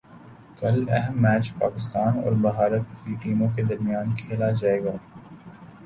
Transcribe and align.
کل 0.59 0.77
اہم 0.89 1.21
میچ 1.21 1.51
پاکستان 1.59 2.17
اور 2.23 2.31
بھارت 2.41 2.85
کی 3.03 3.15
ٹیموں 3.23 3.49
کے 3.55 3.63
درمیان 3.65 4.15
کھیلا 4.15 4.49
جائے 4.53 4.83
گا 4.83 4.95